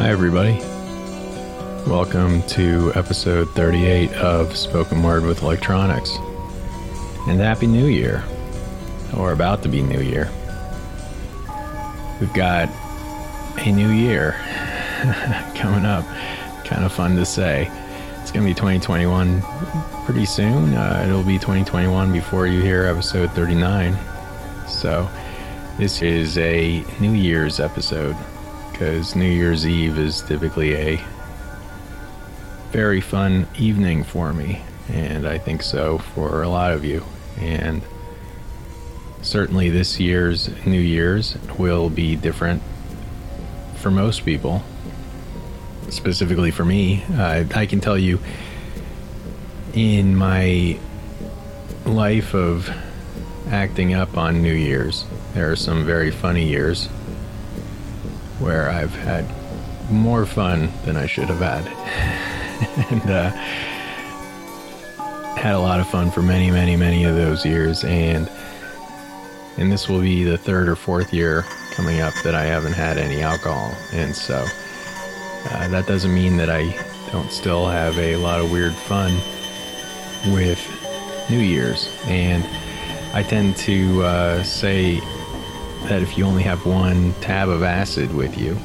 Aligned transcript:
Hi, 0.00 0.08
everybody. 0.08 0.58
Welcome 1.86 2.42
to 2.44 2.90
episode 2.94 3.50
38 3.50 4.10
of 4.14 4.56
Spoken 4.56 5.02
Word 5.02 5.24
with 5.24 5.42
Electronics. 5.42 6.16
And 7.28 7.38
Happy 7.38 7.66
New 7.66 7.84
Year, 7.84 8.24
or 9.14 9.32
about 9.32 9.62
to 9.64 9.68
be 9.68 9.82
New 9.82 10.00
Year. 10.00 10.30
We've 12.18 12.32
got 12.32 12.70
a 13.58 13.70
new 13.70 13.90
year 13.90 14.32
coming 15.54 15.84
up. 15.84 16.06
Kind 16.64 16.86
of 16.86 16.92
fun 16.94 17.14
to 17.16 17.26
say. 17.26 17.70
It's 18.22 18.32
going 18.32 18.46
to 18.46 18.50
be 18.50 18.54
2021 18.54 19.42
pretty 20.06 20.24
soon. 20.24 20.72
Uh, 20.72 21.04
it'll 21.06 21.22
be 21.22 21.38
2021 21.38 22.10
before 22.10 22.46
you 22.46 22.62
hear 22.62 22.86
episode 22.86 23.30
39. 23.32 23.98
So, 24.66 25.06
this 25.76 26.00
is 26.00 26.38
a 26.38 26.82
New 27.00 27.12
Year's 27.12 27.60
episode 27.60 28.16
because 28.80 29.14
New 29.14 29.30
Year's 29.30 29.66
Eve 29.66 29.98
is 29.98 30.22
typically 30.22 30.74
a 30.74 30.98
very 32.70 33.02
fun 33.02 33.46
evening 33.58 34.04
for 34.04 34.32
me, 34.32 34.62
and 34.88 35.28
I 35.28 35.36
think 35.36 35.62
so 35.62 35.98
for 35.98 36.42
a 36.42 36.48
lot 36.48 36.72
of 36.72 36.82
you. 36.82 37.04
And 37.38 37.82
certainly 39.20 39.68
this 39.68 40.00
year's 40.00 40.48
New 40.64 40.80
Year's 40.80 41.36
will 41.58 41.90
be 41.90 42.16
different 42.16 42.62
for 43.76 43.90
most 43.90 44.24
people. 44.24 44.62
Specifically 45.90 46.50
for 46.50 46.64
me, 46.64 47.04
uh, 47.12 47.44
I 47.54 47.66
can 47.66 47.82
tell 47.82 47.98
you 47.98 48.18
in 49.74 50.16
my 50.16 50.78
life 51.84 52.34
of 52.34 52.70
acting 53.50 53.92
up 53.92 54.16
on 54.16 54.40
New 54.40 54.54
Year's, 54.54 55.04
there 55.34 55.52
are 55.52 55.56
some 55.56 55.84
very 55.84 56.10
funny 56.10 56.48
years 56.48 56.88
where 58.40 58.68
I've 58.68 58.94
had 58.94 59.24
more 59.90 60.26
fun 60.26 60.72
than 60.84 60.96
I 60.96 61.06
should 61.06 61.28
have 61.28 61.38
had. 61.38 61.66
and 62.90 63.10
uh, 63.10 63.30
had 65.36 65.54
a 65.54 65.58
lot 65.58 65.80
of 65.80 65.88
fun 65.88 66.10
for 66.10 66.22
many, 66.22 66.50
many, 66.50 66.76
many 66.76 67.04
of 67.04 67.14
those 67.16 67.44
years. 67.46 67.84
And 67.84 68.28
and 69.56 69.70
this 69.70 69.88
will 69.88 70.00
be 70.00 70.24
the 70.24 70.38
third 70.38 70.68
or 70.68 70.76
fourth 70.76 71.12
year 71.12 71.42
coming 71.72 72.00
up 72.00 72.14
that 72.22 72.34
I 72.34 72.44
haven't 72.44 72.72
had 72.72 72.96
any 72.96 73.20
alcohol. 73.20 73.74
And 73.92 74.14
so 74.14 74.46
uh, 75.50 75.68
that 75.68 75.86
doesn't 75.86 76.14
mean 76.14 76.36
that 76.38 76.48
I 76.48 76.74
don't 77.12 77.30
still 77.30 77.68
have 77.68 77.98
a 77.98 78.16
lot 78.16 78.40
of 78.40 78.50
weird 78.50 78.74
fun 78.74 79.12
with 80.32 80.58
New 81.28 81.40
Year's. 81.40 81.94
And 82.06 82.44
I 83.12 83.22
tend 83.22 83.56
to 83.58 84.02
uh, 84.02 84.42
say 84.44 85.00
that 85.88 86.02
if 86.02 86.16
you 86.16 86.24
only 86.24 86.42
have 86.42 86.64
one 86.66 87.12
tab 87.20 87.48
of 87.48 87.62
acid 87.62 88.14
with 88.14 88.38
you, 88.38 88.56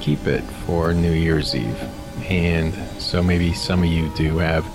keep 0.00 0.26
it 0.26 0.42
for 0.66 0.92
New 0.92 1.12
Year's 1.12 1.54
Eve. 1.54 1.80
And 2.28 2.74
so 3.00 3.22
maybe 3.22 3.52
some 3.52 3.80
of 3.80 3.88
you 3.88 4.08
do 4.16 4.38
have 4.38 4.66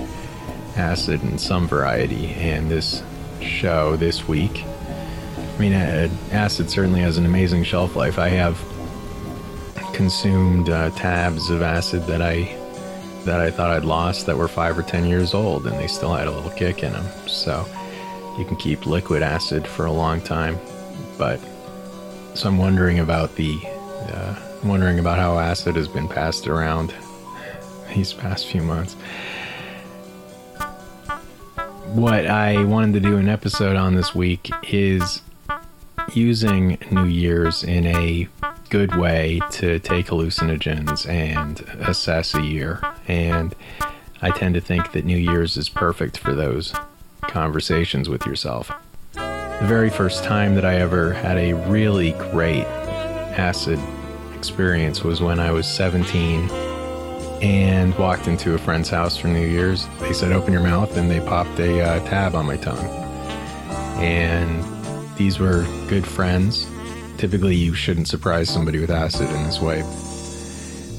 acid 0.77 1.21
in 1.23 1.37
some 1.37 1.67
variety. 1.67 2.33
And 2.33 2.69
this 2.69 3.03
show 3.41 3.95
this 3.95 4.27
week, 4.27 4.63
I 4.63 5.59
mean, 5.59 5.73
uh, 5.73 6.09
acid 6.31 6.69
certainly 6.69 7.01
has 7.01 7.17
an 7.17 7.25
amazing 7.25 7.63
shelf 7.63 7.95
life. 7.95 8.19
I 8.19 8.29
have 8.29 8.63
consumed 9.93 10.69
uh, 10.69 10.91
tabs 10.91 11.49
of 11.49 11.61
acid 11.61 12.03
that 12.03 12.21
I 12.21 12.55
that 13.25 13.41
I 13.41 13.51
thought 13.51 13.71
I'd 13.71 13.83
lost 13.83 14.25
that 14.27 14.37
were 14.37 14.47
five 14.47 14.77
or 14.77 14.83
ten 14.83 15.05
years 15.05 15.33
old, 15.33 15.67
and 15.67 15.77
they 15.77 15.87
still 15.87 16.13
had 16.13 16.27
a 16.27 16.31
little 16.31 16.51
kick 16.51 16.83
in 16.83 16.93
them. 16.93 17.05
So 17.27 17.65
you 18.37 18.45
can 18.45 18.55
keep 18.55 18.85
liquid 18.85 19.21
acid 19.21 19.67
for 19.67 19.85
a 19.85 19.91
long 19.91 20.21
time, 20.21 20.57
but 21.17 21.41
so 22.37 22.47
I'm 22.47 22.59
wondering 22.59 22.99
about 22.99 23.35
the, 23.35 23.59
uh, 23.65 24.35
wondering 24.63 24.99
about 24.99 25.17
how 25.17 25.39
acid 25.39 25.75
has 25.75 25.87
been 25.87 26.07
passed 26.07 26.47
around 26.47 26.93
these 27.95 28.13
past 28.13 28.45
few 28.47 28.61
months. 28.61 28.93
What 31.93 32.27
I 32.27 32.63
wanted 32.63 32.93
to 32.93 32.99
do 32.99 33.17
an 33.17 33.27
episode 33.27 33.75
on 33.75 33.95
this 33.95 34.13
week 34.13 34.51
is 34.69 35.23
using 36.13 36.77
New 36.91 37.05
Year's 37.05 37.63
in 37.63 37.87
a 37.87 38.27
good 38.69 38.95
way 38.95 39.41
to 39.53 39.79
take 39.79 40.05
hallucinogens 40.05 41.09
and 41.09 41.61
assess 41.79 42.35
a 42.35 42.43
year. 42.43 42.79
And 43.07 43.55
I 44.21 44.29
tend 44.29 44.53
to 44.53 44.61
think 44.61 44.91
that 44.91 45.05
New 45.05 45.17
Year's 45.17 45.57
is 45.57 45.69
perfect 45.69 46.19
for 46.19 46.35
those 46.35 46.71
conversations 47.21 48.09
with 48.09 48.27
yourself. 48.27 48.71
The 49.59 49.65
very 49.65 49.89
first 49.89 50.23
time 50.23 50.53
that 50.53 50.65
I 50.65 50.75
ever 50.75 51.13
had 51.13 51.39
a 51.39 51.53
really 51.67 52.11
great 52.31 52.63
acid 52.63 53.79
experience 54.35 55.03
was 55.03 55.19
when 55.19 55.39
I 55.39 55.49
was 55.49 55.65
17 55.65 56.47
and 57.41 57.95
walked 57.95 58.27
into 58.27 58.53
a 58.53 58.59
friend's 58.59 58.87
house 58.87 59.17
for 59.17 59.29
New 59.29 59.47
Year's. 59.47 59.87
They 59.99 60.13
said, 60.13 60.31
Open 60.31 60.53
your 60.53 60.61
mouth, 60.61 60.95
and 60.95 61.09
they 61.09 61.19
popped 61.21 61.59
a 61.59 61.81
uh, 61.81 62.07
tab 62.07 62.35
on 62.35 62.45
my 62.45 62.55
tongue. 62.57 62.85
And 63.97 64.63
these 65.17 65.39
were 65.39 65.65
good 65.89 66.05
friends. 66.05 66.67
Typically, 67.17 67.55
you 67.55 67.73
shouldn't 67.73 68.07
surprise 68.07 68.53
somebody 68.53 68.77
with 68.77 68.91
acid 68.91 69.27
in 69.27 69.43
this 69.43 69.59
way. 69.59 69.81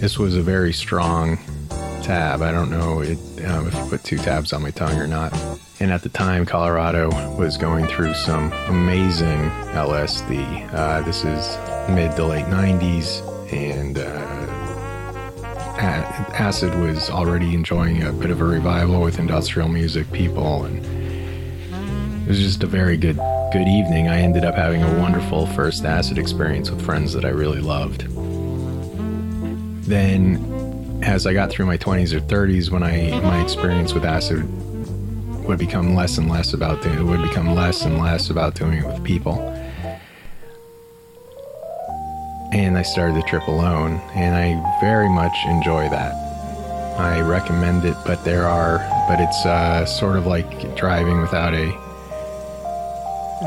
This 0.00 0.18
was 0.18 0.34
a 0.34 0.42
very 0.42 0.72
strong 0.72 1.38
tab. 2.02 2.42
I 2.42 2.50
don't 2.50 2.72
know 2.72 3.02
it, 3.02 3.18
um, 3.44 3.68
if 3.68 3.74
you 3.74 3.84
put 3.88 4.02
two 4.02 4.18
tabs 4.18 4.52
on 4.52 4.62
my 4.62 4.72
tongue 4.72 4.98
or 4.98 5.06
not. 5.06 5.32
And 5.80 5.92
at 5.92 6.02
the 6.02 6.08
time, 6.08 6.44
Colorado 6.44 7.08
was 7.36 7.56
going 7.56 7.86
through 7.86 8.14
some 8.14 8.52
amazing 8.66 9.48
LSD. 9.74 10.74
Uh, 10.74 11.02
this 11.02 11.24
is 11.24 11.56
mid 11.88 12.16
to 12.16 12.24
late 12.24 12.46
90s, 12.46 13.22
and 13.52 13.96
uh, 13.96 14.02
acid 16.34 16.74
was 16.80 17.10
already 17.10 17.54
enjoying 17.54 18.02
a 18.02 18.12
bit 18.12 18.30
of 18.30 18.40
a 18.40 18.44
revival 18.44 19.00
with 19.00 19.20
industrial 19.20 19.68
music 19.68 20.10
people, 20.10 20.64
and 20.64 20.84
it 22.24 22.28
was 22.28 22.40
just 22.40 22.64
a 22.64 22.66
very 22.66 22.96
good 22.96 23.16
good 23.52 23.68
evening. 23.68 24.08
I 24.08 24.18
ended 24.18 24.44
up 24.44 24.56
having 24.56 24.82
a 24.82 24.98
wonderful 24.98 25.46
first 25.46 25.84
acid 25.84 26.18
experience 26.18 26.72
with 26.72 26.84
friends 26.84 27.12
that 27.12 27.24
I 27.24 27.28
really 27.30 27.60
loved. 27.60 28.04
Then, 29.86 31.00
as 31.04 31.24
I 31.24 31.34
got 31.34 31.50
through 31.50 31.66
my 31.66 31.78
20s 31.78 32.12
or 32.12 32.20
30s, 32.20 32.68
when 32.68 32.82
I 32.82 33.20
my 33.20 33.40
experience 33.40 33.94
with 33.94 34.04
acid 34.04 34.44
would 35.48 35.58
become 35.58 35.94
less 35.94 36.18
and 36.18 36.28
less 36.28 36.52
about 36.52 36.82
doing 36.82 36.98
it 36.98 37.02
would 37.02 37.22
become 37.22 37.54
less 37.54 37.86
and 37.86 37.98
less 37.98 38.28
about 38.28 38.54
doing 38.54 38.74
it 38.74 38.86
with 38.86 39.02
people. 39.02 39.38
And 42.52 42.76
i 42.76 42.82
started 42.82 43.16
the 43.16 43.22
trip 43.22 43.46
alone 43.48 43.92
and 44.14 44.34
i 44.36 44.80
very 44.80 45.08
much 45.08 45.34
enjoy 45.46 45.88
that. 45.88 46.12
I 46.98 47.20
recommend 47.20 47.86
it 47.86 47.96
but 48.04 48.22
there 48.24 48.46
are 48.46 48.78
but 49.08 49.20
it's 49.20 49.46
uh, 49.46 49.86
sort 49.86 50.18
of 50.18 50.26
like 50.26 50.76
driving 50.76 51.22
without 51.22 51.54
a, 51.54 51.72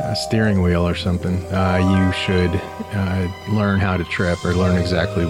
a 0.09 0.15
steering 0.15 0.63
wheel 0.63 0.87
or 0.87 0.95
something. 0.95 1.35
Uh, 1.53 1.77
you 1.77 2.13
should 2.13 2.49
uh, 2.95 3.27
learn 3.53 3.79
how 3.79 3.95
to 3.95 4.03
trip 4.05 4.43
or 4.43 4.55
learn 4.55 4.75
exactly 4.75 5.25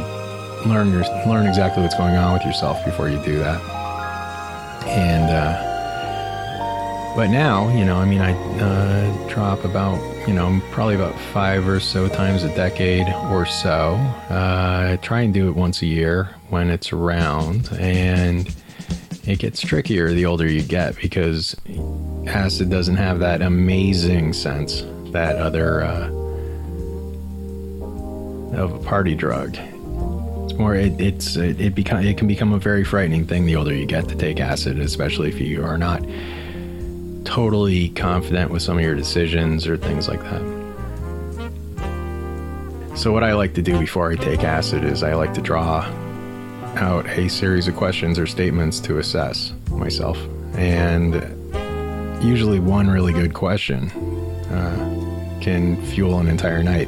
learn 0.66 0.90
your 0.90 1.04
learn 1.28 1.48
exactly 1.48 1.84
what's 1.84 1.96
going 1.96 2.16
on 2.16 2.32
with 2.32 2.46
yourself 2.46 2.84
before 2.86 3.10
you 3.10 3.22
do 3.26 3.40
that. 3.40 3.60
And 4.88 5.30
uh, 5.30 5.71
but 7.16 7.28
now, 7.28 7.70
you 7.78 7.84
know, 7.84 7.98
I 7.98 8.06
mean, 8.06 8.22
I 8.22 8.34
uh, 8.60 9.28
drop 9.28 9.66
about, 9.66 10.00
you 10.28 10.34
know, 10.34 10.62
probably 10.72 10.96
about 10.96 11.20
five 11.34 11.68
or 11.68 11.80
so 11.80 12.08
times 12.08 12.44
a 12.44 12.56
decade 12.56 13.08
or 13.30 13.46
so. 13.46 13.96
Uh, 14.30 14.92
I 14.94 15.00
try 15.02 15.22
and 15.22 15.34
do 15.34 15.50
it 15.50 15.56
once 15.56 15.82
a 15.82 15.86
year 15.86 16.36
when 16.50 16.70
it's 16.70 16.94
around, 16.94 17.70
and 17.74 18.54
it 19.26 19.40
gets 19.40 19.62
trickier 19.62 20.14
the 20.14 20.26
older 20.26 20.50
you 20.50 20.64
get 20.64 20.96
because 20.96 21.56
acid 22.28 22.70
doesn't 22.70 22.96
have 22.96 23.20
that 23.20 23.42
amazing 23.42 24.34
sense 24.34 24.84
that 25.12 25.36
other 25.36 25.84
uh, 25.84 26.08
of 28.56 28.74
a 28.74 28.80
party 28.80 29.16
drug. 29.16 29.58
It's 29.58 30.54
more 30.54 30.76
it, 30.76 31.00
it's 31.00 31.36
it, 31.36 31.60
it 31.60 31.78
it 31.78 32.18
can 32.18 32.28
become 32.28 32.54
a 32.54 32.60
very 32.60 32.84
frightening 32.84 33.26
thing 33.26 33.46
the 33.46 33.56
older 33.56 33.74
you 33.74 33.86
get 33.86 34.08
to 34.10 34.16
take 34.16 34.40
acid, 34.40 34.80
especially 34.80 35.30
if 35.30 35.40
you 35.40 35.64
are 35.64 35.78
not 35.78 36.04
totally 37.24 37.90
confident 37.90 38.52
with 38.52 38.62
some 38.62 38.78
of 38.78 38.84
your 38.84 38.96
decisions 38.96 39.68
or 39.68 39.78
things 39.78 40.08
like 40.08 40.22
that. 40.22 40.42
So, 42.96 43.12
what 43.12 43.24
I 43.24 43.34
like 43.34 43.54
to 43.56 43.62
do 43.62 43.80
before 43.80 44.12
I 44.12 44.16
take 44.16 44.44
acid 44.44 44.84
is 44.84 45.02
I 45.02 45.14
like 45.14 45.34
to 45.36 45.42
draw 45.42 45.86
out 46.76 47.06
a 47.08 47.30
series 47.30 47.68
of 47.68 47.76
questions 47.76 48.20
or 48.20 48.28
statements 48.28 48.80
to 48.82 49.00
assess 49.00 49.54
myself. 49.70 50.18
And 50.56 51.16
usually, 52.24 52.60
one 52.60 52.90
really 52.90 53.14
good 53.14 53.34
question 53.34 53.90
uh, 54.52 55.40
can 55.42 55.82
fuel 55.88 56.20
an 56.20 56.28
entire 56.28 56.64
night. 56.64 56.88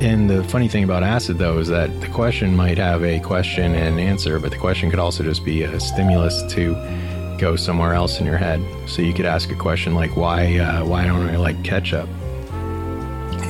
And 0.00 0.30
the 0.30 0.44
funny 0.44 0.68
thing 0.68 0.84
about 0.84 1.02
acid, 1.02 1.38
though, 1.38 1.58
is 1.58 1.68
that 1.68 2.00
the 2.00 2.06
question 2.06 2.54
might 2.54 2.78
have 2.78 3.02
a 3.02 3.18
question 3.18 3.74
and 3.74 3.98
answer, 3.98 4.38
but 4.38 4.52
the 4.52 4.56
question 4.56 4.90
could 4.90 5.00
also 5.00 5.24
just 5.24 5.44
be 5.44 5.64
a 5.64 5.80
stimulus 5.80 6.42
to 6.54 6.76
go 7.38 7.56
somewhere 7.56 7.94
else 7.94 8.20
in 8.20 8.26
your 8.26 8.36
head. 8.36 8.60
So 8.86 9.02
you 9.02 9.14
could 9.14 9.26
ask 9.26 9.50
a 9.50 9.54
question 9.54 9.94
like, 9.94 10.16
"Why? 10.16 10.58
Uh, 10.58 10.84
why 10.84 11.06
don't 11.06 11.28
I 11.28 11.36
like 11.36 11.62
ketchup?" 11.64 12.08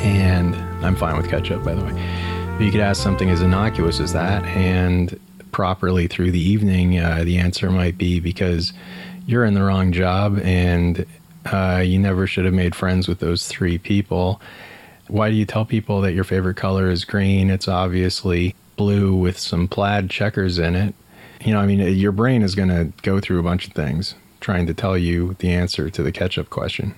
And 0.03 0.55
I'm 0.85 0.95
fine 0.95 1.17
with 1.17 1.29
ketchup, 1.29 1.65
by 1.65 1.75
the 1.75 1.85
way. 1.85 2.65
You 2.65 2.71
could 2.71 2.81
ask 2.81 3.03
something 3.03 3.31
as 3.31 3.41
innocuous 3.41 4.01
as 4.01 4.13
that, 4.13 4.45
and 4.45 5.19
properly 5.53 6.07
through 6.07 6.31
the 6.31 6.41
evening, 6.41 6.99
uh, 6.99 7.25
the 7.25 7.39
answer 7.39 7.71
might 7.71 7.99
be 7.99 8.21
because 8.21 8.73
you're 9.27 9.45
in 9.45 9.55
the 9.55 9.63
wrong 9.63 9.93
job 9.93 10.39
and 10.43 11.05
uh, 11.47 11.83
you 11.85 11.99
never 11.99 12.27
should 12.27 12.45
have 12.45 12.55
made 12.55 12.75
friends 12.75 13.09
with 13.09 13.21
those 13.21 13.47
three 13.49 13.79
people. 13.79 14.41
Why 15.09 15.31
do 15.31 15.37
you 15.37 15.45
tell 15.45 15.65
people 15.65 16.01
that 16.03 16.13
your 16.13 16.25
favorite 16.25 16.57
color 16.57 16.91
is 16.91 17.05
green? 17.05 17.51
It's 17.51 17.69
obviously 17.69 18.55
blue 18.77 19.15
with 19.15 19.39
some 19.39 19.69
plaid 19.69 20.11
checkers 20.11 20.59
in 20.59 20.77
it. 20.77 20.95
You 21.45 21.53
know, 21.53 21.61
I 21.61 21.67
mean, 21.67 21.81
your 21.97 22.13
brain 22.13 22.43
is 22.43 22.55
going 22.55 22.69
to 22.69 22.93
go 23.03 23.21
through 23.21 23.39
a 23.39 23.43
bunch 23.43 23.67
of 23.67 23.73
things 23.73 24.15
trying 24.41 24.67
to 24.67 24.75
tell 24.75 24.97
you 24.97 25.35
the 25.39 25.51
answer 25.51 25.91
to 25.91 26.03
the 26.03 26.13
ketchup 26.13 26.51
question. 26.51 26.95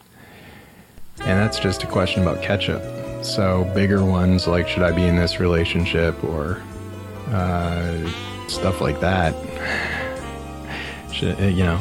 And 1.20 1.38
that's 1.38 1.58
just 1.58 1.82
a 1.82 1.86
question 1.86 2.22
about 2.22 2.42
ketchup. 2.42 2.82
So, 3.24 3.70
bigger 3.74 4.04
ones 4.04 4.46
like, 4.46 4.66
should 4.66 4.82
I 4.82 4.92
be 4.92 5.04
in 5.04 5.16
this 5.16 5.40
relationship 5.40 6.22
or 6.24 6.62
uh, 7.28 8.10
stuff 8.48 8.80
like 8.80 9.00
that, 9.00 9.34
should, 11.12 11.38
you 11.38 11.64
know, 11.64 11.80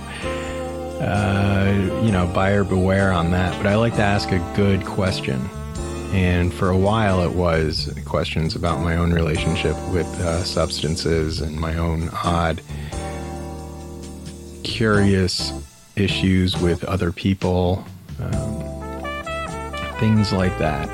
uh, 1.01 2.01
you 2.03 2.11
know, 2.11 2.27
buyer 2.27 2.65
beware 2.65 3.13
on 3.13 3.31
that. 3.31 3.55
But 3.57 3.67
I 3.67 3.75
like 3.75 3.95
to 3.95 4.03
ask 4.03 4.31
a 4.31 4.53
good 4.55 4.85
question. 4.85 5.49
And 6.11 6.51
for 6.53 6.69
a 6.69 6.77
while, 6.77 7.21
it 7.21 7.31
was 7.31 7.93
questions 8.05 8.55
about 8.55 8.81
my 8.81 8.97
own 8.97 9.13
relationship 9.13 9.75
with 9.89 10.07
uh, 10.21 10.43
substances 10.43 11.41
and 11.41 11.55
my 11.55 11.77
own 11.77 12.09
odd, 12.23 12.61
curious 14.63 15.53
issues 15.95 16.57
with 16.57 16.83
other 16.85 17.11
people, 17.11 17.85
um, 18.19 18.59
things 19.99 20.33
like 20.33 20.57
that. 20.57 20.89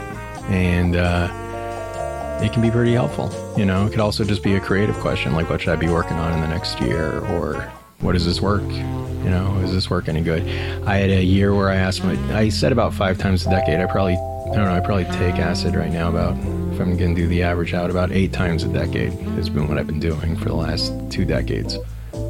And 0.50 0.96
uh, 0.98 2.42
it 2.44 2.52
can 2.52 2.62
be 2.62 2.70
pretty 2.70 2.94
helpful. 2.94 3.32
You 3.58 3.66
know, 3.66 3.88
it 3.88 3.92
could 3.92 4.02
also 4.02 4.26
just 4.26 4.44
be 4.44 4.56
a 4.56 4.60
creative 4.60 4.96
question 4.98 5.34
like, 5.34 5.50
what 5.50 5.62
should 5.62 5.70
I 5.70 5.78
be 5.78 5.88
working 5.88 6.18
on 6.18 6.34
in 6.34 6.42
the 6.42 6.48
next 6.48 6.82
year? 6.82 7.20
Or 7.28 7.72
what 8.00 8.12
does 8.12 8.26
this 8.26 8.42
work? 8.42 8.64
You 8.64 9.32
know, 9.32 9.58
is 9.64 9.72
this 9.72 9.90
work 9.90 10.10
any 10.10 10.22
good? 10.22 10.44
I 10.86 10.98
had 10.98 11.10
a 11.10 11.24
year 11.24 11.56
where 11.56 11.70
I 11.70 11.76
asked 11.78 12.04
my, 12.04 12.16
I 12.38 12.50
said 12.50 12.72
about 12.72 12.94
five 12.94 13.18
times 13.18 13.46
a 13.48 13.50
decade. 13.50 13.80
I 13.80 13.86
probably, 13.86 14.18
I 14.46 14.56
don't 14.56 14.66
know, 14.66 14.76
I 14.76 14.80
probably 14.80 15.06
take 15.06 15.40
acid 15.40 15.76
right 15.76 15.92
now 15.92 16.10
about, 16.10 16.38
if 16.38 16.80
I'm 16.80 16.96
going 16.98 17.16
to 17.16 17.22
do 17.22 17.28
the 17.28 17.42
average 17.42 17.74
out, 17.74 17.90
about 17.90 18.12
eight 18.12 18.32
times 18.32 18.64
a 18.64 18.68
decade 18.68 19.12
It's 19.38 19.50
been 19.50 19.68
what 19.68 19.80
I've 19.80 19.88
been 19.88 20.00
doing 20.00 20.38
for 20.38 20.46
the 20.46 20.56
last 20.56 20.94
two 21.10 21.26
decades. 21.26 21.78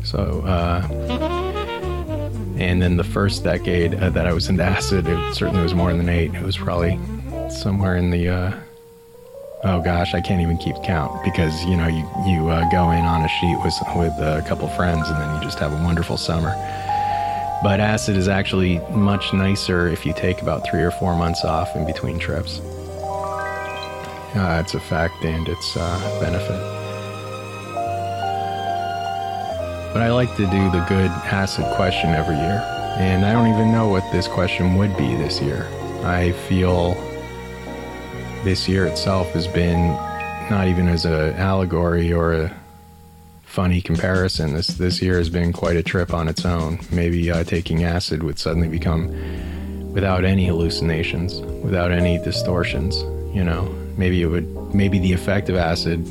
So, 0.04 0.42
uh, 0.46 0.88
and 2.58 2.82
then 2.82 2.96
the 2.96 3.04
first 3.04 3.44
decade 3.44 3.96
uh, 3.96 4.10
that 4.12 4.28
I 4.28 4.34
was 4.34 4.48
into 4.48 4.64
acid, 4.64 5.08
it 5.08 5.36
certainly 5.36 5.62
was 5.62 5.74
more 5.74 5.94
than 5.94 6.08
eight. 6.08 6.34
It 6.34 6.42
was 6.42 6.58
probably 6.58 6.98
somewhere 7.50 7.98
in 7.98 8.12
the, 8.12 8.30
uh, 8.30 8.60
oh 9.66 9.82
gosh, 9.82 10.14
I 10.14 10.22
can't 10.22 10.42
even 10.42 10.58
keep 10.58 10.76
count 10.84 11.22
because 11.24 11.66
you 11.66 11.76
know 11.76 11.88
you 11.88 12.08
you 12.26 12.48
uh, 12.48 12.70
go 12.72 12.92
in 12.92 13.04
on 13.04 13.24
a 13.24 13.28
sheet 13.28 13.58
with 13.64 13.74
with 13.96 14.14
a 14.20 14.44
couple 14.48 14.70
friends 14.70 15.10
and 15.10 15.20
then 15.20 15.36
you 15.36 15.42
just 15.42 15.60
have 15.60 15.74
a 15.74 15.84
wonderful 15.84 16.18
summer. 16.18 16.56
But 17.64 17.80
acid 17.80 18.18
is 18.18 18.28
actually 18.28 18.80
much 18.92 19.34
nicer 19.34 19.88
if 19.88 20.06
you 20.06 20.14
take 20.14 20.42
about 20.42 20.68
three 20.70 20.84
or 20.84 20.92
four 20.92 21.16
months 21.16 21.44
off 21.44 21.76
in 21.76 21.86
between 21.86 22.20
trips. 22.20 22.60
Uh, 24.36 24.62
it's 24.64 24.74
a 24.74 24.80
fact 24.80 25.24
and 25.24 25.48
it's 25.48 25.78
uh, 25.78 26.20
benefit. 26.20 26.60
But 29.94 30.02
I 30.02 30.12
like 30.12 30.36
to 30.36 30.46
do 30.46 30.72
the 30.72 30.86
good 30.90 31.10
acid 31.10 31.66
question 31.78 32.10
every 32.10 32.36
year, 32.36 32.62
and 32.98 33.26
I 33.26 33.32
don't 33.32 33.48
even 33.48 33.72
know 33.72 33.88
what 33.88 34.04
this 34.12 34.28
question 34.28 34.76
would 34.76 34.96
be 34.98 35.16
this 35.16 35.42
year. 35.42 35.66
I 36.04 36.34
feel 36.50 36.96
this 38.44 38.68
year 38.68 38.86
itself 38.88 39.32
has 39.32 39.48
been 39.48 39.92
not 40.50 40.68
even 40.68 40.90
as 40.90 41.06
an 41.06 41.34
allegory 41.36 42.12
or 42.12 42.34
a 42.34 42.65
funny 43.56 43.80
comparison. 43.80 44.54
This 44.54 44.68
this 44.68 45.02
year 45.02 45.18
has 45.18 45.30
been 45.30 45.54
quite 45.54 45.78
a 45.78 45.84
trip 45.84 46.14
on 46.14 46.28
its 46.28 46.46
own. 46.46 46.78
Maybe 46.92 47.32
uh, 47.32 47.46
taking 47.46 47.86
acid 47.86 48.22
would 48.22 48.38
suddenly 48.38 48.68
become 48.68 49.08
without 49.94 50.26
any 50.26 50.46
hallucinations, 50.46 51.40
without 51.64 51.90
any 51.90 52.18
distortions. 52.18 52.98
You 53.34 53.46
know, 53.46 53.64
maybe 53.96 54.22
it 54.22 54.26
would. 54.26 54.76
Maybe 54.76 55.00
the 55.00 55.14
effect 55.14 55.48
of 55.48 55.56
acid 55.56 56.06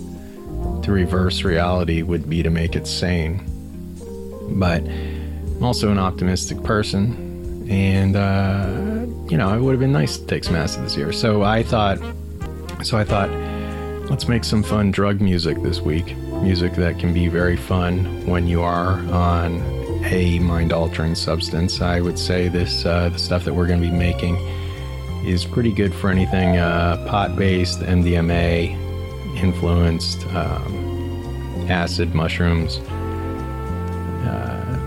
to 0.85 0.91
reverse 0.91 1.45
reality 1.45 2.01
would 2.01 2.31
be 2.31 2.43
to 2.43 2.49
make 2.49 2.75
it 2.77 2.87
sane. 2.87 3.45
But 4.59 4.81
I'm 4.83 5.63
also 5.63 5.91
an 5.91 5.99
optimistic 5.99 6.63
person, 6.63 7.69
and 7.69 8.17
uh, 8.17 8.71
you 9.31 9.37
know, 9.37 9.55
it 9.55 9.61
would 9.61 9.73
have 9.73 9.81
been 9.81 9.93
nice 9.93 10.17
to 10.17 10.27
take 10.27 10.45
some 10.45 10.57
acid 10.57 10.83
this 10.83 10.97
year. 10.97 11.13
So 11.13 11.43
I 11.43 11.63
thought 11.63 11.99
so 12.83 12.97
I 12.97 13.05
thought, 13.05 13.29
let's 14.09 14.29
make 14.29 14.45
some 14.45 14.63
fun 14.63 14.91
drug 14.91 15.21
music 15.21 15.61
this 15.63 15.83
week. 15.83 16.17
Music 16.45 16.75
that 16.75 16.99
can 16.99 17.15
be 17.15 17.27
very 17.27 17.57
fun 17.57 18.05
when 18.27 18.47
you 18.47 18.61
are 18.61 18.99
on 19.11 19.63
a 20.05 20.39
mind 20.41 20.75
altering 20.75 21.15
substance. 21.15 21.81
I 21.81 22.03
would 22.03 22.19
say 22.19 22.49
this, 22.49 22.85
uh, 22.85 23.09
the 23.09 23.19
stuff 23.19 23.47
that 23.47 23.55
we're 23.55 23.67
going 23.67 23.81
to 23.81 23.91
be 23.91 23.97
making 23.97 24.37
is 25.25 25.47
pretty 25.47 25.73
good 25.73 25.95
for 25.95 26.11
anything 26.11 26.59
uh, 26.59 27.03
pot 27.09 27.35
based, 27.35 27.81
MDMA 27.81 28.77
influenced, 29.43 30.27
um, 30.35 31.67
acid, 31.71 32.15
mushrooms, 32.15 32.77
uh, 34.27 34.79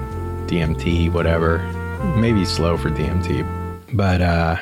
DMT, 0.46 1.12
whatever. 1.12 1.58
Maybe 2.18 2.46
slow 2.46 2.78
for 2.78 2.92
DMT. 2.92 3.44
But, 3.94 4.22
uh, 4.22 4.58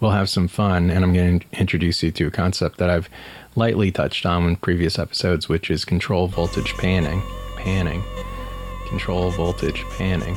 we'll 0.00 0.10
have 0.10 0.28
some 0.28 0.48
fun, 0.48 0.90
and 0.90 1.04
I'm 1.04 1.12
going 1.12 1.40
to 1.40 1.46
introduce 1.58 2.02
you 2.02 2.10
to 2.12 2.26
a 2.26 2.30
concept 2.30 2.78
that 2.78 2.90
I've 2.90 3.08
lightly 3.56 3.90
touched 3.90 4.26
on 4.26 4.46
in 4.46 4.56
previous 4.56 4.98
episodes, 4.98 5.48
which 5.48 5.70
is 5.70 5.84
control 5.84 6.26
voltage 6.26 6.74
panning. 6.74 7.22
Panning. 7.56 8.02
Control 8.88 9.30
voltage 9.30 9.84
panning. 9.98 10.36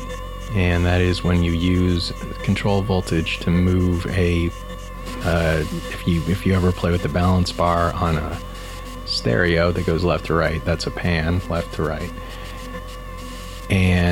And 0.51 0.85
that 0.85 1.01
is 1.01 1.23
when 1.23 1.43
you 1.43 1.53
use 1.53 2.11
control 2.43 2.81
voltage 2.81 3.39
to 3.39 3.49
move 3.49 4.05
a. 4.07 4.49
Uh, 5.25 5.63
if 5.89 6.05
you 6.05 6.21
if 6.27 6.45
you 6.45 6.53
ever 6.53 6.71
play 6.71 6.91
with 6.91 7.01
the 7.01 7.09
balance 7.09 7.51
bar 7.51 7.93
on 7.93 8.17
a 8.17 8.37
stereo 9.05 9.71
that 9.71 9.85
goes 9.85 10.03
left 10.03 10.25
to 10.25 10.33
right, 10.33 10.63
that's 10.65 10.85
a 10.85 10.91
pan, 10.91 11.41
left 11.49 11.73
to 11.75 11.83
right 11.83 12.11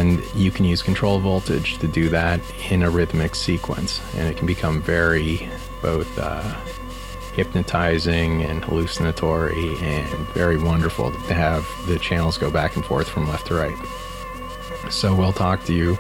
and 0.02 0.24
you 0.34 0.50
can 0.50 0.66
use 0.66 0.82
control 0.82 1.20
voltage 1.20 1.78
to 1.78 1.88
do 1.88 2.10
that 2.10 2.42
in 2.72 2.82
a 2.82 2.90
rhythmic 2.90 3.36
sequence. 3.36 4.02
And 4.16 4.28
it 4.28 4.36
can 4.36 4.48
become 4.48 4.82
very 4.82 5.48
both 5.82 6.18
uh, 6.18 6.42
hypnotizing 7.34 8.42
and 8.42 8.66
hallucinatory 8.66 9.78
and 9.78 10.10
very 10.30 10.58
wonderful 10.58 11.12
to 11.12 11.34
have 11.34 11.68
the 11.86 12.00
channels 12.00 12.38
go 12.40 12.50
back 12.50 12.76
and 12.76 12.84
forth 12.84 13.08
from 13.08 13.30
left 13.30 13.48
to 13.48 13.54
right. 13.54 13.78
So 14.90 15.14
we'll 15.14 15.34
talk 15.34 15.64
to 15.66 15.74
you 15.74 16.00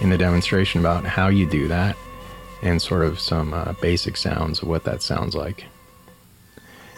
in 0.00 0.10
the 0.10 0.18
demonstration 0.18 0.80
about 0.80 1.04
how 1.04 1.28
you 1.28 1.44
do 1.44 1.66
that 1.68 1.96
and 2.62 2.80
sort 2.80 3.04
of 3.04 3.18
some 3.18 3.52
uh, 3.52 3.72
basic 3.80 4.16
sounds 4.16 4.62
of 4.62 4.68
what 4.68 4.84
that 4.84 5.02
sounds 5.02 5.34
like 5.34 5.66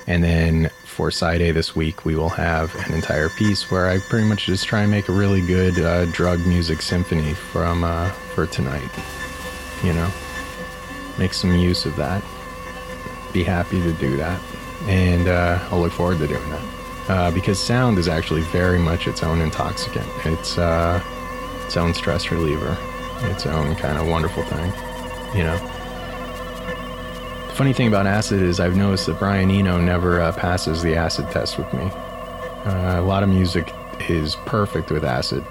and 0.07 0.23
then 0.23 0.71
for 0.85 1.11
side 1.11 1.41
A 1.41 1.51
this 1.51 1.75
week, 1.75 2.05
we 2.05 2.17
will 2.17 2.29
have 2.31 2.75
an 2.87 2.95
entire 2.95 3.29
piece 3.29 3.71
where 3.71 3.89
I 3.89 3.99
pretty 3.99 4.27
much 4.27 4.47
just 4.47 4.67
try 4.67 4.83
and 4.83 4.91
make 4.91 5.09
a 5.09 5.13
really 5.13 5.41
good 5.41 5.79
uh, 5.79 6.07
drug 6.07 6.47
music 6.47 6.81
symphony 6.81 7.35
from 7.35 7.85
uh, 7.85 8.09
for 8.35 8.47
tonight. 8.47 8.91
You 9.83 9.93
know, 9.93 10.11
make 11.19 11.35
some 11.35 11.55
use 11.55 11.85
of 11.85 11.97
that. 11.97 12.23
Be 13.33 13.43
happy 13.43 13.83
to 13.83 13.93
do 13.95 14.17
that, 14.17 14.41
and 14.87 15.29
uh, 15.29 15.59
I'll 15.71 15.81
look 15.81 15.93
forward 15.93 16.19
to 16.19 16.27
doing 16.27 16.51
that 16.51 16.65
uh, 17.09 17.31
because 17.33 17.59
sound 17.59 17.99
is 17.99 18.09
actually 18.09 18.43
very 18.43 18.79
much 18.79 19.07
its 19.07 19.23
own 19.23 19.41
intoxicant. 19.41 20.07
It's 20.25 20.57
uh, 20.57 21.03
its 21.67 21.77
own 21.77 21.93
stress 21.95 22.31
reliever, 22.31 22.77
its 23.23 23.45
own 23.45 23.75
kind 23.75 23.99
of 23.99 24.07
wonderful 24.07 24.45
thing. 24.45 24.73
You 25.37 25.45
know 25.45 25.76
funny 27.57 27.73
thing 27.73 27.89
about 27.89 28.07
acid 28.07 28.43
is 28.43 28.61
I've 28.61 28.77
noticed 28.77 29.07
that 29.07 29.19
Brian 29.19 29.51
Eno 29.51 29.79
never 29.79 30.21
uh, 30.21 30.31
passes 30.31 30.83
the 30.83 30.95
acid 30.95 31.31
test 31.31 31.57
with 31.57 31.73
me. 31.73 31.85
Uh, 31.85 33.01
a 33.01 33.03
lot 33.03 33.23
of 33.23 33.31
music 33.31 33.73
is 34.11 34.37
perfect 34.45 34.91
with 34.91 35.03
acid. 35.03 35.43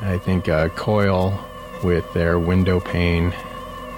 I 0.00 0.16
think 0.16 0.48
uh, 0.48 0.70
Coil 0.70 1.38
with 1.84 2.10
their 2.14 2.38
window 2.38 2.80
pane 2.80 3.34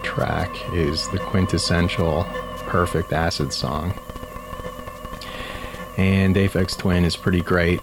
track 0.02 0.50
is 0.72 1.06
the 1.10 1.20
quintessential 1.20 2.24
perfect 2.66 3.12
acid 3.12 3.52
song. 3.52 3.94
And 5.96 6.34
Aphex 6.34 6.76
Twin 6.76 7.04
is 7.04 7.14
pretty 7.14 7.42
great 7.42 7.80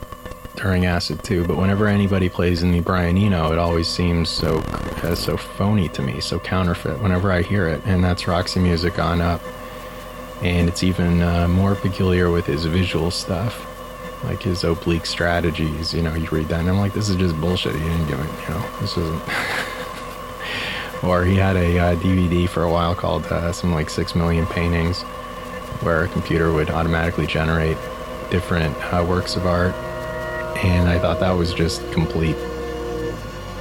during 0.55 0.85
acid 0.85 1.23
too. 1.23 1.45
But 1.45 1.57
whenever 1.57 1.87
anybody 1.87 2.29
plays 2.29 2.63
in 2.63 2.71
the 2.71 2.79
Brian 2.79 3.17
Eno, 3.17 3.51
it 3.51 3.57
always 3.57 3.87
seems 3.87 4.29
so 4.29 4.57
uh, 5.03 5.15
so 5.15 5.37
phony 5.37 5.89
to 5.89 6.01
me, 6.01 6.19
so 6.19 6.39
counterfeit. 6.39 6.99
Whenever 6.99 7.31
I 7.31 7.41
hear 7.41 7.67
it, 7.67 7.81
and 7.85 8.03
that's 8.03 8.27
Roxy 8.27 8.59
Music 8.59 8.99
on 8.99 9.21
up, 9.21 9.41
and 10.41 10.67
it's 10.67 10.83
even 10.83 11.21
uh, 11.21 11.47
more 11.47 11.75
peculiar 11.75 12.29
with 12.29 12.45
his 12.45 12.65
visual 12.65 13.11
stuff, 13.11 13.67
like 14.23 14.43
his 14.43 14.63
oblique 14.63 15.05
strategies. 15.05 15.93
You 15.93 16.03
know, 16.03 16.13
you 16.13 16.27
read 16.29 16.47
that, 16.49 16.59
and 16.59 16.69
I'm 16.69 16.79
like, 16.79 16.93
this 16.93 17.09
is 17.09 17.15
just 17.15 17.39
bullshit. 17.39 17.75
He 17.75 17.81
didn't 17.81 18.07
give 18.07 18.19
it. 18.19 18.43
You 18.43 18.49
know, 18.55 18.69
this 18.79 18.97
isn't. 18.97 19.23
or 21.03 21.25
he 21.25 21.35
had 21.35 21.55
a 21.55 21.79
uh, 21.79 21.95
DVD 21.95 22.47
for 22.47 22.63
a 22.63 22.69
while 22.69 22.93
called 22.93 23.25
uh, 23.25 23.51
some 23.51 23.73
like 23.73 23.89
six 23.89 24.13
million 24.15 24.45
paintings 24.45 25.01
where 25.81 26.03
a 26.03 26.07
computer 26.09 26.51
would 26.51 26.69
automatically 26.69 27.25
generate 27.25 27.77
different 28.29 28.75
uh, 28.93 29.03
works 29.07 29.35
of 29.35 29.45
art, 29.45 29.73
and 30.63 30.87
I 30.87 30.99
thought 30.99 31.19
that 31.19 31.31
was 31.31 31.53
just 31.53 31.81
complete 31.91 32.35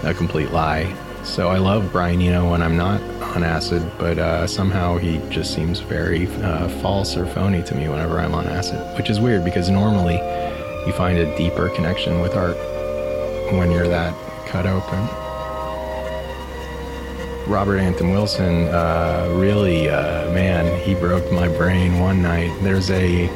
a 0.03 0.15
complete 0.15 0.51
lie. 0.51 0.95
So 1.25 1.49
I 1.49 1.59
love 1.59 1.93
Brian 1.93 2.21
Eno 2.21 2.51
when 2.51 2.63
I'm 2.63 2.77
not 2.77 3.01
on 3.21 3.45
acid, 3.45 3.91
but 3.99 4.19
uh, 4.19 4.47
somehow 4.47 4.97
he 4.97 5.19
just 5.29 5.55
seems 5.55 5.81
very 5.81 6.27
uh, 6.43 6.69
false 6.81 7.17
or 7.17 7.27
phony 7.27 7.63
to 7.65 7.75
me 7.75 7.89
whenever 7.89 8.19
I'm 8.19 8.35
on 8.35 8.47
acid, 8.47 8.97
which 8.97 9.11
is 9.11 9.21
weird 9.21 9.45
because 9.45 9.69
normally 9.69 10.17
you 10.87 10.93
find 10.93 11.19
a 11.19 11.37
deeper 11.37 11.69
connection 11.71 12.21
with 12.21 12.35
art 12.35 12.57
when 13.53 13.71
you're 13.71 13.89
that 13.89 14.15
cut 14.47 14.67
open. 14.67 14.99
Robert 17.51 17.79
Anton 17.79 18.11
Wilson 18.11 18.69
uh, 18.69 19.29
really, 19.37 19.89
uh, 19.89 20.31
man, 20.33 20.81
he 20.81 20.95
broke 20.95 21.31
my 21.33 21.49
brain 21.49 21.99
one 21.99 22.23
night. 22.23 22.57
There's 22.63 22.91
a 22.91 23.29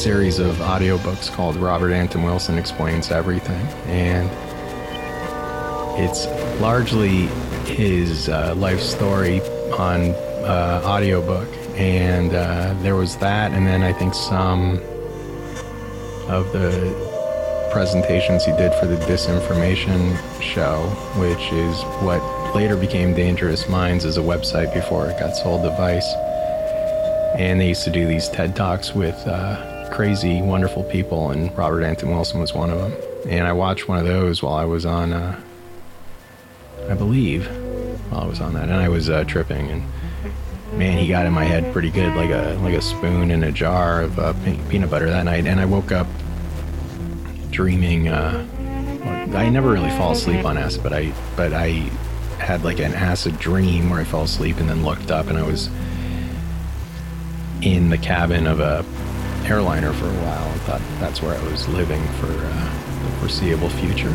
series 0.00 0.38
of 0.38 0.56
audiobooks 0.56 1.30
called 1.30 1.56
Robert 1.56 1.92
Anton 1.92 2.22
Wilson 2.22 2.56
Explains 2.56 3.10
Everything, 3.10 3.66
and 3.86 4.30
it's 6.00 6.24
largely 6.58 7.26
his 7.66 8.30
uh, 8.30 8.54
life 8.56 8.80
story 8.80 9.42
on 9.76 10.12
uh, 10.46 10.80
audiobook. 10.86 11.46
And 11.76 12.32
uh, 12.32 12.74
there 12.80 12.96
was 12.96 13.18
that, 13.18 13.52
and 13.52 13.66
then 13.66 13.82
I 13.82 13.92
think 13.92 14.14
some 14.14 14.78
of 16.28 16.50
the 16.54 17.68
presentations 17.70 18.46
he 18.46 18.52
did 18.52 18.72
for 18.80 18.86
the 18.86 18.96
disinformation 19.04 20.16
show, 20.40 20.80
which 21.20 21.52
is 21.52 21.78
what 22.02 22.54
later 22.54 22.74
became 22.74 23.12
Dangerous 23.12 23.68
Minds 23.68 24.06
as 24.06 24.16
a 24.16 24.22
website 24.22 24.72
before 24.72 25.10
it 25.10 25.18
got 25.18 25.36
sold 25.36 25.62
to 25.64 25.70
Vice. 25.76 26.10
And 27.38 27.60
they 27.60 27.68
used 27.68 27.84
to 27.84 27.90
do 27.90 28.06
these 28.06 28.30
TED 28.30 28.56
Talks 28.56 28.94
with 28.94 29.16
uh, 29.26 29.69
crazy, 29.90 30.40
wonderful 30.42 30.84
people, 30.84 31.30
and 31.30 31.56
Robert 31.56 31.82
Anton 31.82 32.10
Wilson 32.10 32.40
was 32.40 32.54
one 32.54 32.70
of 32.70 32.78
them. 32.78 32.92
And 33.28 33.46
I 33.46 33.52
watched 33.52 33.88
one 33.88 33.98
of 33.98 34.06
those 34.06 34.42
while 34.42 34.54
I 34.54 34.64
was 34.64 34.86
on, 34.86 35.12
uh, 35.12 35.38
I 36.88 36.94
believe, 36.94 37.46
while 38.10 38.22
I 38.22 38.26
was 38.26 38.40
on 38.40 38.54
that, 38.54 38.64
and 38.64 38.74
I 38.74 38.88
was 38.88 39.10
uh, 39.10 39.24
tripping. 39.24 39.70
And 39.70 39.82
man, 40.72 40.98
he 40.98 41.08
got 41.08 41.26
in 41.26 41.32
my 41.32 41.44
head 41.44 41.72
pretty 41.72 41.90
good, 41.90 42.14
like 42.16 42.30
a 42.30 42.58
like 42.62 42.74
a 42.74 42.82
spoon 42.82 43.30
in 43.30 43.42
a 43.42 43.52
jar 43.52 44.02
of 44.02 44.18
uh, 44.18 44.32
peanut 44.68 44.90
butter 44.90 45.10
that 45.10 45.24
night. 45.24 45.46
And 45.46 45.60
I 45.60 45.66
woke 45.66 45.92
up 45.92 46.06
dreaming. 47.50 48.08
Uh, 48.08 48.46
I 49.34 49.48
never 49.48 49.70
really 49.70 49.90
fall 49.90 50.12
asleep 50.12 50.44
on 50.44 50.56
acid, 50.56 50.82
but 50.82 50.92
I 50.92 51.12
but 51.36 51.52
I 51.52 51.90
had 52.38 52.64
like 52.64 52.80
an 52.80 52.94
acid 52.94 53.38
dream 53.38 53.90
where 53.90 54.00
I 54.00 54.04
fell 54.04 54.22
asleep 54.22 54.56
and 54.58 54.68
then 54.68 54.82
looked 54.82 55.10
up 55.10 55.26
and 55.28 55.38
I 55.38 55.42
was 55.42 55.68
in 57.62 57.90
the 57.90 57.98
cabin 57.98 58.46
of 58.46 58.60
a 58.60 58.84
airliner 59.46 59.92
for 59.92 60.06
a 60.06 60.12
while. 60.12 60.48
I 60.48 60.58
thought 60.58 60.80
that's 60.98 61.22
where 61.22 61.36
I 61.36 61.42
was 61.44 61.68
living 61.68 62.02
for 62.14 62.26
uh, 62.26 63.04
the 63.04 63.10
foreseeable 63.20 63.70
future. 63.70 64.10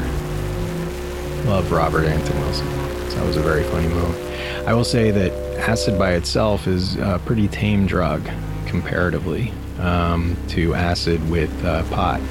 Love 1.50 1.72
Robert 1.72 2.06
Anton 2.06 2.40
Wilson. 2.42 2.68
So 3.10 3.18
that 3.18 3.26
was 3.26 3.38
a 3.38 3.42
very 3.42 3.64
funny 3.64 3.88
moment. 3.88 4.20
I 4.68 4.74
will 4.74 4.84
say 4.84 5.12
that 5.12 5.32
acid 5.60 5.98
by 5.98 6.14
itself 6.14 6.68
is 6.68 6.96
a 6.98 7.22
pretty 7.26 7.48
tame 7.48 7.86
drug 7.86 8.28
comparatively 8.66 9.52
um, 9.80 10.36
to 10.50 10.74
acid 10.74 11.30
with 11.30 11.66
uh, 11.66 11.84
pot 11.90 12.22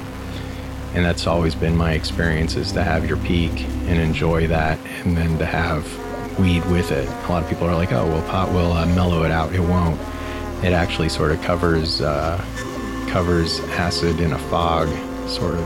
and 0.94 1.04
that's 1.04 1.26
always 1.26 1.54
been 1.54 1.76
my 1.76 1.92
experience 1.92 2.54
is 2.54 2.70
to 2.72 2.82
have 2.82 3.06
your 3.06 3.16
peak 3.18 3.62
and 3.88 4.00
enjoy 4.00 4.46
that 4.46 4.78
and 5.04 5.16
then 5.16 5.36
to 5.38 5.44
have 5.44 5.84
weed 6.38 6.64
with 6.66 6.92
it 6.92 7.08
a 7.08 7.28
lot 7.28 7.42
of 7.42 7.48
people 7.48 7.66
are 7.66 7.74
like 7.74 7.92
oh 7.92 8.06
well 8.06 8.22
pot 8.28 8.50
will 8.52 8.72
uh, 8.72 8.86
mellow 8.86 9.24
it 9.24 9.30
out 9.30 9.52
it 9.52 9.60
won't 9.60 10.00
it 10.64 10.72
actually 10.72 11.08
sort 11.08 11.32
of 11.32 11.42
covers 11.42 12.00
uh, 12.00 12.42
covers 13.14 13.60
acid 13.78 14.18
in 14.18 14.32
a 14.32 14.38
fog 14.50 14.88
sort 15.28 15.54
of 15.54 15.60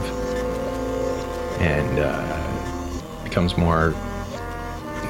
and 1.59 1.97
uh, 1.97 3.23
becomes 3.23 3.57
more 3.57 3.95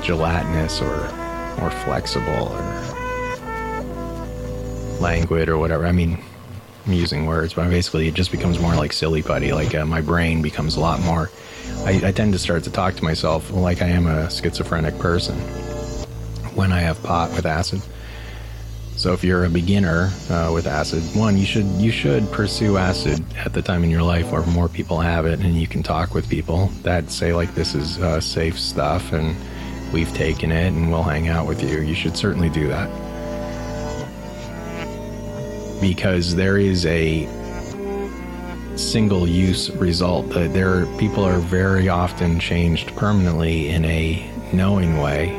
gelatinous 0.01 0.81
or 0.81 0.95
more 1.59 1.69
flexible 1.83 2.47
or 2.47 2.61
languid 5.01 5.49
or 5.49 5.57
whatever 5.57 5.85
i 5.85 5.91
mean 5.91 6.17
I'm 6.87 6.93
using 6.93 7.25
words, 7.25 7.53
but 7.53 7.69
basically 7.69 8.07
it 8.07 8.13
just 8.13 8.31
becomes 8.31 8.57
more 8.57 8.73
like 8.73 8.93
silly 8.93 9.21
putty. 9.21 9.51
Like 9.51 9.75
uh, 9.75 9.85
my 9.85 10.01
brain 10.01 10.41
becomes 10.41 10.75
a 10.75 10.79
lot 10.79 10.99
more. 11.01 11.29
I, 11.79 12.01
I 12.05 12.11
tend 12.11 12.33
to 12.33 12.39
start 12.39 12.63
to 12.63 12.71
talk 12.71 12.95
to 12.95 13.03
myself 13.03 13.51
like 13.51 13.81
I 13.83 13.87
am 13.87 14.07
a 14.07 14.31
schizophrenic 14.31 14.97
person 14.97 15.35
when 16.55 16.71
I 16.71 16.79
have 16.79 17.03
pot 17.03 17.31
with 17.33 17.45
acid. 17.45 17.81
So 18.99 19.13
if 19.13 19.23
you're 19.23 19.45
a 19.45 19.49
beginner 19.49 20.11
uh, 20.29 20.51
with 20.53 20.67
acid, 20.67 21.01
one 21.17 21.37
you 21.37 21.45
should 21.45 21.67
you 21.67 21.89
should 21.89 22.29
pursue 22.33 22.75
acid 22.75 23.23
at 23.37 23.53
the 23.53 23.61
time 23.61 23.85
in 23.85 23.89
your 23.89 24.03
life 24.03 24.29
where 24.29 24.45
more 24.47 24.67
people 24.67 24.99
have 24.99 25.25
it, 25.25 25.39
and 25.39 25.55
you 25.55 25.67
can 25.67 25.81
talk 25.81 26.13
with 26.13 26.27
people 26.27 26.65
that 26.83 27.09
say 27.09 27.33
like 27.33 27.55
this 27.55 27.75
is 27.75 27.97
uh, 27.99 28.19
safe 28.19 28.59
stuff, 28.59 29.13
and 29.13 29.37
we've 29.93 30.13
taken 30.13 30.51
it, 30.51 30.73
and 30.73 30.91
we'll 30.91 31.01
hang 31.01 31.29
out 31.29 31.47
with 31.47 31.63
you. 31.63 31.79
You 31.79 31.95
should 31.95 32.17
certainly 32.17 32.49
do 32.49 32.67
that 32.67 32.89
because 35.79 36.35
there 36.35 36.57
is 36.57 36.85
a 36.85 37.25
single 38.75 39.29
use 39.29 39.69
result. 39.77 40.29
that 40.31 40.51
There, 40.51 40.85
people 40.97 41.23
are 41.23 41.39
very 41.39 41.87
often 41.87 42.37
changed 42.37 42.93
permanently 42.97 43.69
in 43.69 43.85
a 43.85 44.29
knowing 44.51 44.97
way 44.97 45.29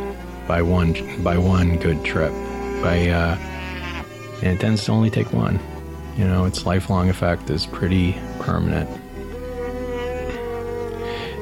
by 0.49 0.63
one 0.63 1.23
by 1.23 1.37
one 1.37 1.77
good 1.77 2.03
trip. 2.07 2.33
By 2.83 3.09
uh, 3.09 3.37
and 4.43 4.57
it 4.57 4.61
tends 4.61 4.85
to 4.87 4.93
only 4.93 5.11
take 5.11 5.33
one. 5.33 5.61
You 6.17 6.27
know, 6.27 6.45
its 6.45 6.67
lifelong 6.67 7.09
effect 7.09 7.51
is 7.51 7.67
pretty 7.67 8.17
permanent. 8.41 8.89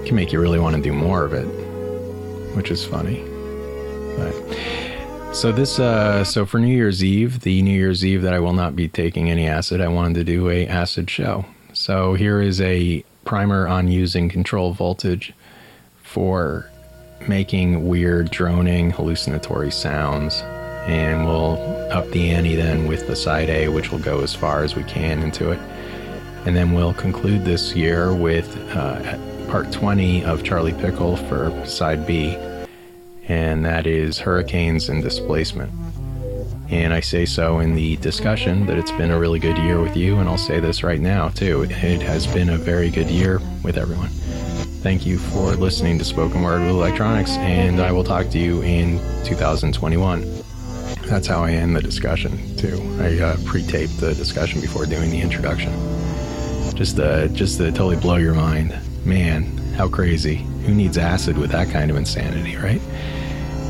It 0.00 0.06
can 0.06 0.16
make 0.16 0.32
you 0.32 0.40
really 0.40 0.58
want 0.58 0.76
to 0.76 0.82
do 0.82 0.92
more 0.92 1.24
of 1.24 1.32
it, 1.32 1.46
which 2.56 2.70
is 2.70 2.84
funny. 2.84 3.24
But 4.16 5.34
so 5.34 5.52
this, 5.52 5.78
uh, 5.78 6.24
so 6.24 6.44
for 6.44 6.58
New 6.58 6.74
Year's 6.74 7.04
Eve, 7.04 7.40
the 7.40 7.62
New 7.62 7.76
Year's 7.76 8.04
Eve 8.04 8.22
that 8.22 8.32
I 8.32 8.40
will 8.40 8.52
not 8.52 8.74
be 8.74 8.88
taking 8.88 9.30
any 9.30 9.46
acid, 9.46 9.80
I 9.80 9.88
wanted 9.88 10.14
to 10.14 10.24
do 10.24 10.50
a 10.50 10.66
acid 10.66 11.08
show. 11.08 11.44
So 11.72 12.14
here 12.14 12.40
is 12.40 12.60
a 12.60 13.04
primer 13.24 13.68
on 13.68 13.88
using 13.88 14.28
control 14.28 14.72
voltage 14.72 15.32
for 16.02 16.70
making 17.28 17.86
weird 17.86 18.30
droning 18.30 18.90
hallucinatory 18.90 19.70
sounds 19.70 20.42
and 20.88 21.24
we'll 21.24 21.56
up 21.92 22.10
the 22.10 22.30
ante 22.30 22.56
then 22.56 22.86
with 22.88 23.06
the 23.06 23.14
side 23.14 23.48
A, 23.48 23.68
which 23.68 23.92
will 23.92 24.00
go 24.00 24.22
as 24.22 24.34
far 24.34 24.64
as 24.64 24.74
we 24.74 24.82
can 24.84 25.22
into 25.22 25.52
it. 25.52 25.58
And 26.46 26.56
then 26.56 26.72
we'll 26.72 26.94
conclude 26.94 27.44
this 27.44 27.76
year 27.76 28.14
with 28.14 28.56
uh, 28.74 29.18
part 29.48 29.70
20 29.70 30.24
of 30.24 30.42
Charlie 30.42 30.72
Pickle 30.72 31.16
for 31.16 31.64
side 31.66 32.06
B 32.06 32.36
and 33.28 33.64
that 33.64 33.86
is 33.86 34.18
hurricanes 34.18 34.88
and 34.88 35.02
displacement. 35.02 35.70
And 36.70 36.92
I 36.92 37.00
say 37.00 37.24
so 37.24 37.60
in 37.60 37.74
the 37.74 37.96
discussion 37.96 38.66
that 38.66 38.78
it's 38.78 38.90
been 38.92 39.10
a 39.10 39.18
really 39.18 39.38
good 39.38 39.56
year 39.58 39.80
with 39.80 39.96
you, 39.96 40.18
and 40.18 40.28
I'll 40.28 40.36
say 40.36 40.60
this 40.60 40.82
right 40.82 41.00
now 41.00 41.28
too. 41.28 41.62
It 41.62 42.02
has 42.02 42.26
been 42.26 42.50
a 42.50 42.58
very 42.58 42.90
good 42.90 43.08
year 43.08 43.40
with 43.62 43.78
everyone. 43.78 44.08
Thank 44.82 45.06
you 45.06 45.18
for 45.18 45.54
listening 45.54 45.98
to 45.98 46.04
Spoken 46.04 46.42
Word 46.42 46.60
with 46.60 46.70
Electronics, 46.70 47.32
and 47.38 47.80
I 47.80 47.92
will 47.92 48.04
talk 48.04 48.28
to 48.30 48.38
you 48.38 48.62
in 48.62 48.98
2021. 49.24 50.47
That's 51.08 51.26
how 51.26 51.42
I 51.42 51.52
end 51.52 51.74
the 51.74 51.80
discussion 51.80 52.54
too. 52.56 52.78
I 53.00 53.18
uh, 53.18 53.36
pre-tape 53.46 53.88
the 53.92 54.14
discussion 54.14 54.60
before 54.60 54.84
doing 54.84 55.10
the 55.10 55.20
introduction. 55.22 55.72
Just 56.76 56.98
uh, 56.98 57.28
just 57.28 57.56
to 57.58 57.70
totally 57.72 57.96
blow 57.96 58.16
your 58.16 58.34
mind, 58.34 58.78
man. 59.06 59.56
How 59.72 59.88
crazy! 59.88 60.36
Who 60.66 60.74
needs 60.74 60.98
acid 60.98 61.38
with 61.38 61.50
that 61.52 61.70
kind 61.70 61.90
of 61.90 61.96
insanity, 61.96 62.56
right? 62.56 62.82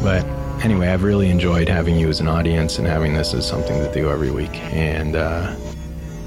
But 0.02 0.24
anyway, 0.64 0.88
I've 0.88 1.04
really 1.04 1.30
enjoyed 1.30 1.68
having 1.68 1.96
you 1.96 2.08
as 2.08 2.18
an 2.18 2.26
audience 2.26 2.78
and 2.78 2.88
having 2.88 3.14
this 3.14 3.32
as 3.34 3.46
something 3.46 3.84
to 3.84 3.92
do 3.92 4.10
every 4.10 4.32
week. 4.32 4.54
And 4.72 5.14
uh, 5.14 5.54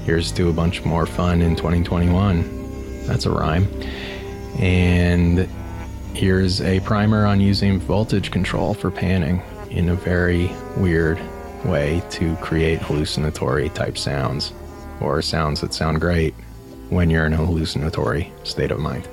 here's 0.06 0.32
to 0.32 0.48
a 0.48 0.52
bunch 0.52 0.82
more 0.82 1.04
fun 1.04 1.42
in 1.42 1.56
2021. 1.56 3.06
That's 3.06 3.26
a 3.26 3.30
rhyme. 3.30 3.68
And 4.58 5.46
here's 6.14 6.62
a 6.62 6.80
primer 6.80 7.26
on 7.26 7.38
using 7.38 7.80
voltage 7.80 8.30
control 8.30 8.72
for 8.72 8.90
panning 8.90 9.42
in 9.72 9.88
a 9.88 9.94
very 9.94 10.50
weird 10.76 11.18
way 11.64 12.02
to 12.10 12.36
create 12.36 12.80
hallucinatory 12.80 13.68
type 13.70 13.96
sounds 13.96 14.52
or 15.00 15.22
sounds 15.22 15.60
that 15.60 15.72
sound 15.74 16.00
great 16.00 16.34
when 16.90 17.08
you're 17.08 17.26
in 17.26 17.32
a 17.32 17.36
hallucinatory 17.36 18.32
state 18.44 18.70
of 18.70 18.78
mind. 18.78 19.08